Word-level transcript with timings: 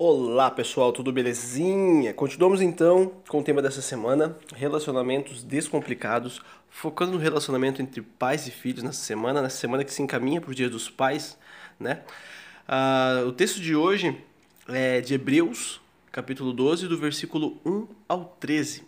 Olá 0.00 0.48
pessoal, 0.48 0.92
tudo 0.92 1.10
belezinha? 1.10 2.14
Continuamos 2.14 2.60
então 2.60 3.10
com 3.26 3.40
o 3.40 3.42
tema 3.42 3.60
dessa 3.60 3.82
semana, 3.82 4.38
relacionamentos 4.54 5.42
descomplicados, 5.42 6.40
focando 6.70 7.10
no 7.10 7.18
relacionamento 7.18 7.82
entre 7.82 8.00
pais 8.00 8.46
e 8.46 8.52
filhos 8.52 8.84
nessa 8.84 9.00
semana, 9.00 9.42
nessa 9.42 9.56
semana 9.56 9.82
que 9.82 9.92
se 9.92 10.00
encaminha 10.00 10.40
para 10.40 10.52
o 10.52 10.54
Dia 10.54 10.70
dos 10.70 10.88
Pais, 10.88 11.36
né? 11.80 12.02
Ah, 12.68 13.24
o 13.26 13.32
texto 13.32 13.60
de 13.60 13.74
hoje 13.74 14.16
é 14.68 15.00
de 15.00 15.14
Hebreus, 15.14 15.80
capítulo 16.12 16.52
12, 16.52 16.86
do 16.86 16.96
versículo 16.96 17.58
1 17.66 17.88
ao 18.08 18.36
13. 18.38 18.84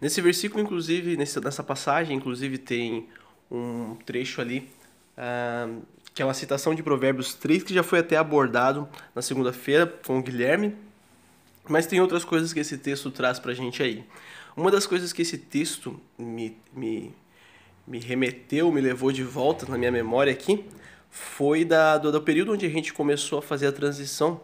Nesse 0.00 0.20
versículo, 0.20 0.62
inclusive, 0.62 1.16
nessa 1.16 1.64
passagem, 1.64 2.16
inclusive, 2.16 2.56
tem 2.56 3.08
um 3.50 3.96
trecho 4.06 4.40
ali 4.40 4.70
ah, 5.18 5.68
que 6.14 6.22
é 6.22 6.24
uma 6.24 6.34
citação 6.34 6.74
de 6.74 6.82
Provérbios 6.82 7.34
3, 7.34 7.62
que 7.62 7.74
já 7.74 7.82
foi 7.82 8.00
até 8.00 8.16
abordado 8.16 8.88
na 9.14 9.22
segunda-feira 9.22 9.86
com 9.86 10.18
o 10.18 10.22
Guilherme, 10.22 10.74
mas 11.68 11.86
tem 11.86 12.00
outras 12.00 12.24
coisas 12.24 12.52
que 12.52 12.60
esse 12.60 12.76
texto 12.78 13.10
traz 13.10 13.38
para 13.38 13.52
a 13.52 13.54
gente 13.54 13.82
aí. 13.82 14.04
Uma 14.56 14.70
das 14.70 14.86
coisas 14.86 15.12
que 15.12 15.22
esse 15.22 15.38
texto 15.38 15.98
me, 16.18 16.56
me, 16.74 17.14
me 17.86 17.98
remeteu, 17.98 18.70
me 18.70 18.80
levou 18.80 19.10
de 19.10 19.22
volta 19.22 19.66
na 19.66 19.78
minha 19.78 19.90
memória 19.90 20.32
aqui, 20.32 20.64
foi 21.10 21.64
da, 21.64 21.98
do, 21.98 22.12
do 22.12 22.20
período 22.20 22.52
onde 22.52 22.66
a 22.66 22.68
gente 22.68 22.92
começou 22.92 23.38
a 23.38 23.42
fazer 23.42 23.66
a 23.66 23.72
transição 23.72 24.40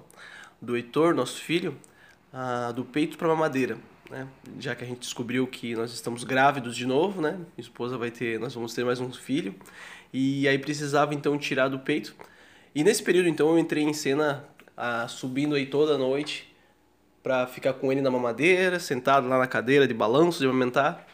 do 0.61 0.77
Heitor, 0.77 1.15
nosso 1.15 1.41
filho, 1.41 1.77
do 2.75 2.85
peito 2.85 3.19
para 3.19 3.29
mamadeira. 3.29 3.79
Né? 4.11 4.27
Já 4.59 4.75
que 4.75 4.85
a 4.85 4.87
gente 4.87 5.01
descobriu 5.01 5.47
que 5.47 5.75
nós 5.75 5.93
estamos 5.93 6.25
grávidos 6.25 6.75
de 6.75 6.87
novo, 6.87 7.21
né? 7.21 7.33
Minha 7.33 7.47
esposa 7.59 7.99
vai 7.99 8.11
ter, 8.11 8.41
nós 8.41 8.55
vamos 8.55 8.73
ter 8.73 8.83
mais 8.83 9.01
um 9.01 9.13
filho 9.13 9.55
e 10.13 10.49
aí 10.49 10.59
precisava 10.59 11.15
então 11.15 11.39
tirar 11.39 11.69
do 11.69 11.79
peito. 11.79 12.15
E 12.75 12.85
nesse 12.85 13.03
período 13.03 13.29
então 13.29 13.51
eu 13.51 13.59
entrei 13.59 13.83
em 13.83 13.93
cena 13.93 14.45
ah, 14.77 15.07
subindo 15.09 15.55
aí 15.55 15.67
toda 15.67 15.99
noite 15.99 16.49
para 17.23 17.47
ficar 17.47 17.75
com 17.75 17.91
ele 17.93 18.01
na 18.01 18.11
mamadeira, 18.11 18.79
sentado 18.79 19.29
lá 19.29 19.39
na 19.39 19.47
cadeira 19.47 19.87
de 19.87 19.95
balanço 19.95 20.39
de 20.39 20.47
amamentar. 20.47 21.07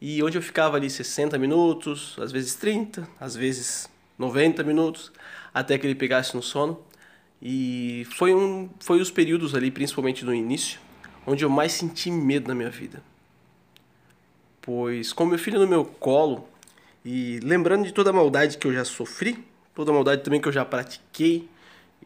E 0.00 0.22
onde 0.22 0.38
eu 0.38 0.42
ficava 0.42 0.76
ali 0.76 0.88
60 0.88 1.36
minutos, 1.38 2.16
às 2.18 2.32
vezes 2.32 2.54
30, 2.54 3.06
às 3.20 3.36
vezes 3.36 3.88
90 4.18 4.62
minutos, 4.64 5.12
até 5.52 5.76
que 5.76 5.86
ele 5.86 5.94
pegasse 5.94 6.34
no 6.34 6.42
sono. 6.42 6.80
E 7.42 8.06
foi 8.16 8.34
um 8.34 8.70
foi 8.80 9.00
os 9.00 9.10
períodos 9.10 9.54
ali, 9.54 9.70
principalmente 9.70 10.24
no 10.24 10.34
início, 10.34 10.80
onde 11.26 11.44
eu 11.44 11.50
mais 11.50 11.72
senti 11.72 12.10
medo 12.10 12.48
na 12.48 12.54
minha 12.54 12.70
vida. 12.70 13.02
Pois 14.62 15.12
com 15.12 15.26
meu 15.26 15.38
filho 15.38 15.58
no 15.58 15.66
meu 15.66 15.84
colo, 15.84 16.48
e 17.04 17.40
lembrando 17.42 17.84
de 17.84 17.92
toda 17.92 18.10
a 18.10 18.12
maldade 18.12 18.58
que 18.58 18.66
eu 18.66 18.72
já 18.72 18.84
sofri, 18.84 19.44
toda 19.74 19.90
a 19.90 19.94
maldade 19.94 20.22
também 20.22 20.40
que 20.40 20.48
eu 20.48 20.52
já 20.52 20.64
pratiquei, 20.64 21.48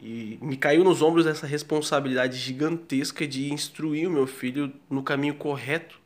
e 0.01 0.37
me 0.41 0.57
caiu 0.57 0.83
nos 0.83 1.01
ombros 1.01 1.25
essa 1.25 1.47
responsabilidade 1.47 2.37
gigantesca 2.37 3.25
de 3.25 3.51
instruir 3.51 4.07
o 4.07 4.11
meu 4.11 4.27
filho 4.27 4.71
no 4.89 5.01
caminho 5.01 5.35
correto. 5.35 5.99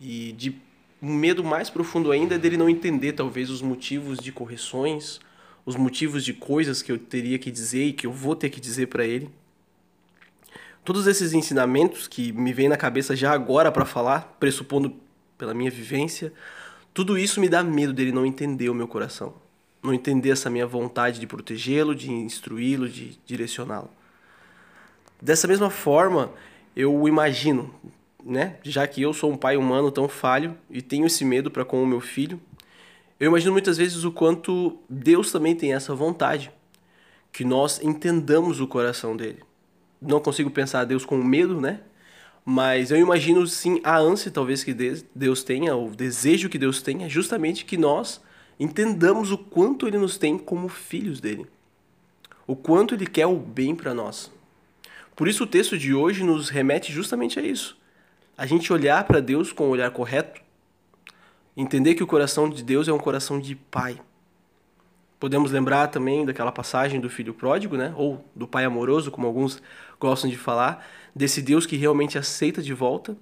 E 0.00 0.32
de 0.32 0.56
um 1.02 1.12
medo 1.12 1.42
mais 1.42 1.68
profundo 1.68 2.12
ainda 2.12 2.38
dele 2.38 2.56
não 2.56 2.68
entender 2.68 3.12
talvez 3.12 3.50
os 3.50 3.60
motivos 3.60 4.18
de 4.18 4.30
correções, 4.30 5.20
os 5.66 5.76
motivos 5.76 6.24
de 6.24 6.32
coisas 6.32 6.82
que 6.82 6.92
eu 6.92 6.98
teria 6.98 7.38
que 7.38 7.50
dizer 7.50 7.84
e 7.84 7.92
que 7.92 8.06
eu 8.06 8.12
vou 8.12 8.36
ter 8.36 8.48
que 8.48 8.60
dizer 8.60 8.86
para 8.86 9.04
ele. 9.04 9.30
Todos 10.84 11.06
esses 11.06 11.32
ensinamentos 11.32 12.08
que 12.08 12.32
me 12.32 12.52
vêm 12.52 12.68
na 12.68 12.76
cabeça 12.76 13.14
já 13.14 13.32
agora 13.32 13.70
para 13.70 13.84
falar, 13.84 14.36
pressupondo 14.40 14.94
pela 15.36 15.52
minha 15.52 15.70
vivência, 15.70 16.32
tudo 16.92 17.16
isso 17.16 17.40
me 17.40 17.48
dá 17.48 17.62
medo 17.62 17.92
dele 17.92 18.12
não 18.12 18.26
entender 18.26 18.68
o 18.68 18.74
meu 18.74 18.88
coração, 18.88 19.34
não 19.82 19.94
entender 19.94 20.30
essa 20.30 20.50
minha 20.50 20.66
vontade 20.66 21.20
de 21.20 21.26
protegê-lo, 21.26 21.94
de 21.94 22.10
instruí-lo, 22.10 22.88
de 22.88 23.18
direcioná-lo. 23.24 23.90
Dessa 25.22 25.46
mesma 25.46 25.70
forma, 25.70 26.32
eu 26.74 27.06
imagino, 27.06 27.72
né, 28.24 28.56
já 28.62 28.86
que 28.86 29.02
eu 29.02 29.12
sou 29.12 29.30
um 29.30 29.36
pai 29.36 29.56
humano 29.56 29.90
tão 29.90 30.08
falho 30.08 30.56
e 30.68 30.82
tenho 30.82 31.06
esse 31.06 31.24
medo 31.24 31.50
para 31.50 31.64
com 31.64 31.82
o 31.82 31.86
meu 31.86 32.00
filho, 32.00 32.40
eu 33.18 33.28
imagino 33.28 33.52
muitas 33.52 33.76
vezes 33.76 34.04
o 34.04 34.10
quanto 34.10 34.78
Deus 34.88 35.30
também 35.30 35.54
tem 35.54 35.74
essa 35.74 35.94
vontade, 35.94 36.50
que 37.30 37.44
nós 37.44 37.80
entendamos 37.82 38.60
o 38.60 38.66
coração 38.66 39.16
dele. 39.16 39.42
Não 40.00 40.20
consigo 40.20 40.50
pensar 40.50 40.84
Deus 40.84 41.04
com 41.04 41.18
medo, 41.18 41.60
né? 41.60 41.80
Mas 42.44 42.90
eu 42.90 42.96
imagino 42.96 43.46
sim 43.46 43.80
a 43.84 43.98
ânsia 43.98 44.30
talvez 44.30 44.64
que 44.64 44.74
Deus 45.14 45.42
tenha, 45.42 45.76
o 45.76 45.94
desejo 45.94 46.48
que 46.48 46.58
Deus 46.58 46.82
tenha, 46.82 47.08
justamente 47.08 47.64
que 47.64 47.76
nós 47.76 48.20
entendamos 48.58 49.30
o 49.30 49.38
quanto 49.38 49.86
Ele 49.86 49.98
nos 49.98 50.18
tem 50.18 50.38
como 50.38 50.68
filhos 50.68 51.20
dele. 51.20 51.46
O 52.46 52.56
quanto 52.56 52.94
Ele 52.94 53.06
quer 53.06 53.26
o 53.26 53.36
bem 53.36 53.74
para 53.74 53.94
nós. 53.94 54.30
Por 55.14 55.28
isso 55.28 55.44
o 55.44 55.46
texto 55.46 55.76
de 55.76 55.92
hoje 55.94 56.24
nos 56.24 56.48
remete 56.48 56.92
justamente 56.92 57.38
a 57.38 57.42
isso. 57.42 57.78
A 58.36 58.46
gente 58.46 58.72
olhar 58.72 59.04
para 59.04 59.20
Deus 59.20 59.52
com 59.52 59.66
o 59.66 59.70
olhar 59.70 59.90
correto, 59.90 60.40
entender 61.56 61.94
que 61.94 62.02
o 62.02 62.06
coração 62.06 62.48
de 62.48 62.62
Deus 62.62 62.88
é 62.88 62.92
um 62.92 62.98
coração 62.98 63.38
de 63.38 63.54
pai. 63.54 64.00
Podemos 65.20 65.52
lembrar 65.52 65.88
também 65.88 66.24
daquela 66.24 66.50
passagem 66.50 66.98
do 66.98 67.10
filho 67.10 67.34
pródigo, 67.34 67.76
né? 67.76 67.92
ou 67.94 68.24
do 68.34 68.48
pai 68.48 68.64
amoroso, 68.64 69.10
como 69.10 69.26
alguns 69.26 69.62
gostam 70.00 70.30
de 70.30 70.38
falar, 70.38 70.88
desse 71.14 71.42
Deus 71.42 71.66
que 71.66 71.76
realmente 71.76 72.16
aceita 72.16 72.62
de 72.62 72.72
volta. 72.72 73.14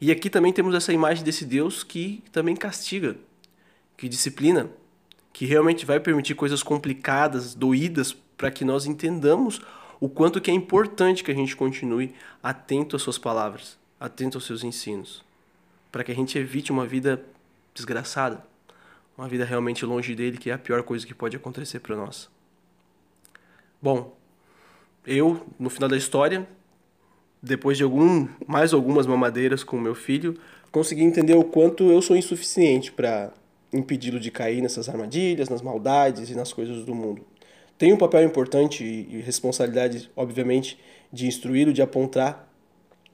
E 0.00 0.12
aqui 0.12 0.30
também 0.30 0.52
temos 0.52 0.72
essa 0.72 0.92
imagem 0.92 1.24
desse 1.24 1.44
Deus 1.44 1.82
que 1.82 2.22
também 2.30 2.54
castiga, 2.54 3.16
que 3.96 4.08
disciplina, 4.08 4.70
que 5.32 5.44
realmente 5.44 5.84
vai 5.84 5.98
permitir 5.98 6.36
coisas 6.36 6.62
complicadas, 6.62 7.56
doídas, 7.56 8.12
para 8.36 8.50
que 8.50 8.64
nós 8.64 8.86
entendamos 8.86 9.60
o 9.98 10.08
quanto 10.08 10.40
que 10.40 10.50
é 10.50 10.54
importante 10.54 11.24
que 11.24 11.30
a 11.32 11.34
gente 11.34 11.56
continue 11.56 12.14
atento 12.40 12.94
às 12.94 13.02
suas 13.02 13.18
palavras, 13.18 13.76
atento 13.98 14.36
aos 14.36 14.44
seus 14.44 14.62
ensinos, 14.62 15.24
para 15.90 16.04
que 16.04 16.12
a 16.12 16.14
gente 16.14 16.38
evite 16.38 16.70
uma 16.70 16.86
vida 16.86 17.24
desgraçada, 17.74 18.44
uma 19.16 19.28
vida 19.28 19.44
realmente 19.44 19.84
longe 19.84 20.14
dele, 20.14 20.38
que 20.38 20.50
é 20.50 20.54
a 20.54 20.58
pior 20.58 20.82
coisa 20.82 21.06
que 21.06 21.14
pode 21.14 21.36
acontecer 21.36 21.80
para 21.80 21.96
nós. 21.96 22.30
Bom, 23.80 24.16
eu, 25.06 25.44
no 25.58 25.68
final 25.68 25.88
da 25.88 25.96
história, 25.96 26.46
depois 27.42 27.76
de 27.76 27.82
algum, 27.82 28.28
mais 28.46 28.72
algumas 28.72 29.06
mamadeiras 29.06 29.64
com 29.64 29.78
meu 29.78 29.94
filho, 29.94 30.38
consegui 30.70 31.02
entender 31.02 31.34
o 31.34 31.44
quanto 31.44 31.90
eu 31.90 32.00
sou 32.00 32.16
insuficiente 32.16 32.92
para 32.92 33.32
impedi-lo 33.72 34.20
de 34.20 34.30
cair 34.30 34.60
nessas 34.60 34.88
armadilhas, 34.88 35.48
nas 35.48 35.62
maldades 35.62 36.30
e 36.30 36.34
nas 36.34 36.52
coisas 36.52 36.84
do 36.84 36.94
mundo. 36.94 37.24
Tenho 37.76 37.96
um 37.96 37.98
papel 37.98 38.22
importante 38.22 38.84
e 38.84 39.20
responsabilidade, 39.20 40.10
obviamente, 40.14 40.78
de 41.12 41.26
instruí-lo, 41.26 41.72
de 41.72 41.82
apontar 41.82 42.48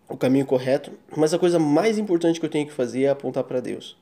o 0.09 0.17
caminho 0.17 0.45
correto, 0.45 0.93
mas 1.17 1.33
a 1.33 1.39
coisa 1.39 1.59
mais 1.59 1.99
importante 1.99 2.41
que 2.41 2.47
eu 2.47 2.51
tenho 2.51 2.67
que 2.67 2.73
fazer 2.73 3.05
é 3.05 3.09
apontar 3.09 3.45
para 3.45 3.61
Deus. 3.61 3.97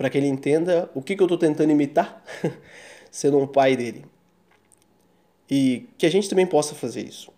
Para 0.00 0.08
que 0.08 0.16
ele 0.16 0.28
entenda 0.28 0.90
o 0.94 1.02
que, 1.02 1.14
que 1.14 1.22
eu 1.22 1.26
estou 1.26 1.36
tentando 1.36 1.70
imitar, 1.70 2.24
sendo 3.12 3.36
um 3.36 3.46
pai 3.46 3.76
dele. 3.76 4.06
E 5.50 5.90
que 5.98 6.06
a 6.06 6.10
gente 6.10 6.26
também 6.26 6.46
possa 6.46 6.74
fazer 6.74 7.06
isso 7.06 7.30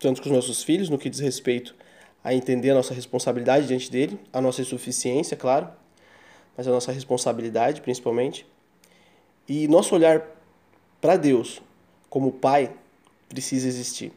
tanto 0.00 0.22
com 0.22 0.30
os 0.30 0.34
nossos 0.34 0.62
filhos, 0.62 0.88
no 0.88 0.98
que 0.98 1.10
diz 1.10 1.20
respeito 1.20 1.76
a 2.24 2.34
entender 2.34 2.70
a 2.70 2.74
nossa 2.74 2.94
responsabilidade 2.94 3.66
diante 3.66 3.90
dele, 3.90 4.18
a 4.32 4.40
nossa 4.40 4.62
insuficiência, 4.62 5.36
claro, 5.36 5.68
mas 6.56 6.66
a 6.66 6.70
nossa 6.70 6.90
responsabilidade 6.90 7.82
principalmente. 7.82 8.46
E 9.46 9.68
nosso 9.68 9.94
olhar 9.94 10.26
para 11.00 11.16
Deus 11.16 11.62
como 12.08 12.32
Pai 12.32 12.72
precisa 13.28 13.68
existir. 13.68 14.12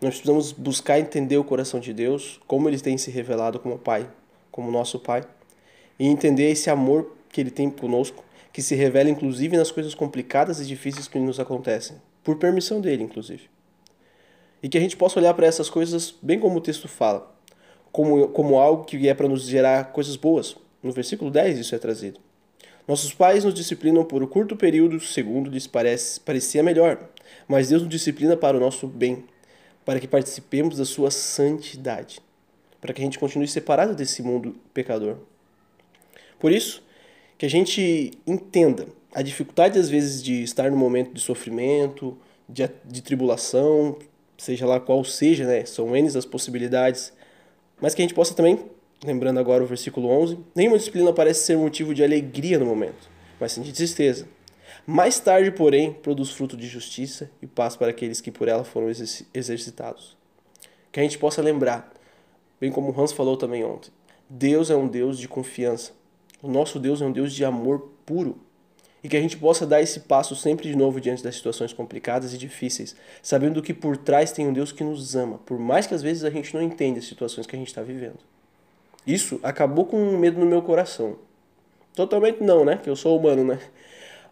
Nós 0.00 0.14
precisamos 0.14 0.50
buscar 0.52 0.98
entender 0.98 1.36
o 1.36 1.44
coração 1.44 1.78
de 1.78 1.92
Deus, 1.92 2.40
como 2.46 2.68
ele 2.68 2.78
tem 2.80 2.98
se 2.98 3.10
revelado 3.10 3.60
como 3.60 3.78
Pai, 3.78 4.10
como 4.50 4.70
nosso 4.70 4.98
Pai, 4.98 5.22
e 6.00 6.06
entender 6.06 6.50
esse 6.50 6.70
amor 6.70 7.14
que 7.28 7.42
ele 7.42 7.50
tem 7.50 7.68
conosco, 7.68 8.24
que 8.54 8.62
se 8.62 8.74
revela 8.74 9.10
inclusive 9.10 9.54
nas 9.54 9.70
coisas 9.70 9.94
complicadas 9.94 10.58
e 10.58 10.64
difíceis 10.64 11.06
que 11.06 11.18
nos 11.18 11.38
acontecem, 11.38 11.98
por 12.24 12.36
permissão 12.36 12.80
dele, 12.80 13.02
inclusive. 13.02 13.50
E 14.62 14.68
que 14.68 14.78
a 14.78 14.80
gente 14.80 14.96
possa 14.96 15.20
olhar 15.20 15.34
para 15.34 15.46
essas 15.46 15.68
coisas 15.68 16.14
bem 16.22 16.40
como 16.40 16.56
o 16.56 16.60
texto 16.60 16.88
fala, 16.88 17.30
como, 17.92 18.28
como 18.28 18.58
algo 18.58 18.84
que 18.84 19.08
é 19.10 19.12
para 19.12 19.28
nos 19.28 19.42
gerar 19.42 19.92
coisas 19.92 20.16
boas. 20.16 20.56
No 20.82 20.90
versículo 20.90 21.30
10 21.30 21.58
isso 21.58 21.74
é 21.74 21.78
trazido. 21.78 22.18
Nossos 22.88 23.12
pais 23.12 23.44
nos 23.44 23.52
disciplinam 23.52 24.02
por 24.02 24.22
um 24.22 24.26
curto 24.26 24.56
período, 24.56 24.98
segundo 25.00 25.50
lhes 25.50 25.66
parece, 25.66 26.18
parecia 26.18 26.62
melhor, 26.62 27.10
mas 27.46 27.68
Deus 27.68 27.82
nos 27.82 27.90
disciplina 27.90 28.38
para 28.38 28.56
o 28.56 28.60
nosso 28.60 28.86
bem, 28.86 29.24
para 29.84 30.00
que 30.00 30.08
participemos 30.08 30.78
da 30.78 30.86
sua 30.86 31.10
santidade, 31.10 32.20
para 32.80 32.94
que 32.94 33.02
a 33.02 33.04
gente 33.04 33.18
continue 33.18 33.46
separado 33.46 33.94
desse 33.94 34.22
mundo 34.22 34.56
pecador. 34.72 35.18
Por 36.40 36.50
isso, 36.50 36.82
que 37.38 37.46
a 37.46 37.50
gente 37.50 38.12
entenda 38.26 38.88
a 39.14 39.22
dificuldade 39.22 39.78
às 39.78 39.88
vezes 39.88 40.22
de 40.22 40.42
estar 40.42 40.70
no 40.70 40.76
momento 40.76 41.12
de 41.12 41.20
sofrimento, 41.20 42.16
de, 42.48 42.68
de 42.84 43.02
tribulação, 43.02 43.96
seja 44.36 44.66
lá 44.66 44.80
qual 44.80 45.04
seja, 45.04 45.46
né? 45.46 45.64
São 45.64 45.94
N 45.94 46.08
as 46.08 46.24
possibilidades. 46.24 47.12
Mas 47.80 47.94
que 47.94 48.02
a 48.02 48.04
gente 48.04 48.14
possa 48.14 48.34
também, 48.34 48.58
lembrando 49.04 49.38
agora 49.38 49.62
o 49.62 49.66
versículo 49.66 50.08
11, 50.08 50.38
nenhuma 50.54 50.78
disciplina 50.78 51.12
parece 51.12 51.44
ser 51.44 51.56
motivo 51.56 51.94
de 51.94 52.02
alegria 52.02 52.58
no 52.58 52.66
momento, 52.66 53.10
mas 53.38 53.52
sim 53.52 53.62
de 53.62 53.72
tristeza. 53.72 54.26
Mais 54.86 55.20
tarde, 55.20 55.50
porém, 55.50 55.92
produz 55.92 56.30
fruto 56.30 56.56
de 56.56 56.66
justiça 56.66 57.30
e 57.42 57.46
paz 57.46 57.76
para 57.76 57.90
aqueles 57.90 58.20
que 58.20 58.30
por 58.30 58.48
ela 58.48 58.64
foram 58.64 58.88
exercitados. 59.34 60.16
Que 60.90 61.00
a 61.00 61.02
gente 61.02 61.18
possa 61.18 61.42
lembrar, 61.42 61.92
bem 62.60 62.72
como 62.72 62.90
o 62.90 63.00
Hans 63.00 63.12
falou 63.12 63.36
também 63.36 63.64
ontem, 63.64 63.90
Deus 64.28 64.70
é 64.70 64.76
um 64.76 64.88
Deus 64.88 65.18
de 65.18 65.28
confiança. 65.28 65.92
O 66.42 66.48
nosso 66.48 66.78
Deus 66.78 67.00
é 67.02 67.04
um 67.04 67.12
Deus 67.12 67.32
de 67.32 67.44
amor 67.44 67.90
puro. 68.06 68.38
E 69.02 69.08
que 69.08 69.16
a 69.16 69.20
gente 69.20 69.36
possa 69.36 69.66
dar 69.66 69.80
esse 69.80 70.00
passo 70.00 70.36
sempre 70.36 70.68
de 70.68 70.76
novo 70.76 71.00
diante 71.00 71.22
das 71.22 71.34
situações 71.34 71.72
complicadas 71.72 72.34
e 72.34 72.38
difíceis, 72.38 72.94
sabendo 73.22 73.62
que 73.62 73.72
por 73.72 73.96
trás 73.96 74.30
tem 74.30 74.46
um 74.46 74.52
Deus 74.52 74.72
que 74.72 74.84
nos 74.84 75.16
ama, 75.16 75.38
por 75.38 75.58
mais 75.58 75.86
que 75.86 75.94
às 75.94 76.02
vezes 76.02 76.22
a 76.22 76.28
gente 76.28 76.52
não 76.52 76.62
entenda 76.62 76.98
as 76.98 77.06
situações 77.06 77.46
que 77.46 77.56
a 77.56 77.58
gente 77.58 77.68
está 77.68 77.82
vivendo. 77.82 78.18
Isso 79.06 79.40
acabou 79.42 79.86
com 79.86 79.96
um 79.96 80.18
medo 80.18 80.38
no 80.38 80.44
meu 80.44 80.60
coração. 80.60 81.16
Totalmente 81.94 82.42
não, 82.42 82.64
né? 82.64 82.76
Que 82.76 82.90
eu 82.90 82.96
sou 82.96 83.18
humano, 83.18 83.42
né? 83.42 83.58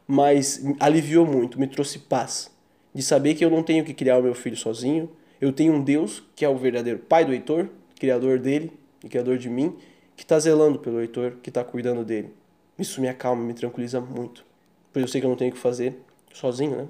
Mas 0.06 0.62
aliviou 0.78 1.26
muito, 1.26 1.58
me 1.58 1.66
trouxe 1.66 1.98
paz. 1.98 2.50
De 2.94 3.02
saber 3.02 3.34
que 3.34 3.44
eu 3.44 3.50
não 3.50 3.62
tenho 3.62 3.84
que 3.84 3.94
criar 3.94 4.18
o 4.18 4.22
meu 4.22 4.34
filho 4.34 4.56
sozinho. 4.56 5.10
Eu 5.40 5.52
tenho 5.52 5.72
um 5.72 5.82
Deus 5.82 6.22
que 6.36 6.44
é 6.44 6.48
o 6.48 6.56
verdadeiro 6.56 6.98
pai 6.98 7.24
do 7.24 7.32
Heitor, 7.32 7.68
criador 7.98 8.38
dele 8.38 8.72
e 9.02 9.08
criador 9.08 9.38
de 9.38 9.48
mim, 9.48 9.76
que 10.18 10.24
está 10.24 10.36
zelando 10.36 10.80
pelo 10.80 11.00
Heitor, 11.00 11.36
que 11.40 11.48
está 11.48 11.62
cuidando 11.62 12.04
dele. 12.04 12.34
Isso 12.76 13.00
me 13.00 13.08
acalma, 13.08 13.40
me 13.40 13.54
tranquiliza 13.54 14.00
muito. 14.00 14.44
Pois 14.92 15.04
eu 15.04 15.08
sei 15.08 15.20
que 15.20 15.26
eu 15.26 15.30
não 15.30 15.36
tenho 15.36 15.52
que 15.52 15.58
fazer 15.58 15.96
sozinho, 16.34 16.76
né? 16.76 16.88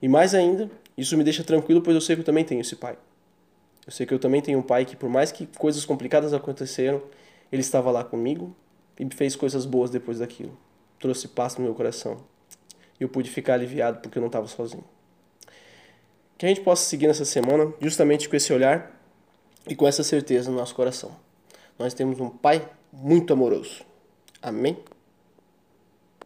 E 0.00 0.08
mais 0.08 0.34
ainda, 0.34 0.70
isso 0.96 1.14
me 1.14 1.24
deixa 1.24 1.44
tranquilo, 1.44 1.82
pois 1.82 1.94
eu 1.94 2.00
sei 2.00 2.16
que 2.16 2.22
eu 2.22 2.24
também 2.24 2.42
tenho 2.42 2.62
esse 2.62 2.74
pai. 2.74 2.96
Eu 3.84 3.92
sei 3.92 4.06
que 4.06 4.14
eu 4.14 4.18
também 4.18 4.40
tenho 4.40 4.58
um 4.58 4.62
pai 4.62 4.86
que, 4.86 4.96
por 4.96 5.10
mais 5.10 5.30
que 5.30 5.46
coisas 5.58 5.84
complicadas 5.84 6.32
aconteceram, 6.32 7.02
ele 7.52 7.60
estava 7.60 7.90
lá 7.90 8.02
comigo 8.02 8.56
e 8.98 9.06
fez 9.14 9.36
coisas 9.36 9.66
boas 9.66 9.90
depois 9.90 10.20
daquilo. 10.20 10.56
Trouxe 10.98 11.28
paz 11.28 11.56
no 11.56 11.64
meu 11.64 11.74
coração. 11.74 12.16
E 12.98 13.04
eu 13.04 13.10
pude 13.10 13.28
ficar 13.28 13.54
aliviado 13.54 14.00
porque 14.00 14.16
eu 14.16 14.22
não 14.22 14.28
estava 14.28 14.46
sozinho. 14.48 14.84
Que 16.38 16.46
a 16.46 16.48
gente 16.48 16.62
possa 16.62 16.82
seguir 16.86 17.08
nessa 17.08 17.26
semana 17.26 17.74
justamente 17.78 18.26
com 18.26 18.34
esse 18.36 18.50
olhar 18.54 18.98
e 19.68 19.76
com 19.76 19.86
essa 19.86 20.02
certeza 20.02 20.50
no 20.50 20.56
nosso 20.56 20.74
coração. 20.74 21.14
Nós 21.78 21.94
temos 21.94 22.20
um 22.20 22.28
Pai 22.28 22.68
muito 22.92 23.32
amoroso. 23.32 23.84
Amém? 24.40 24.76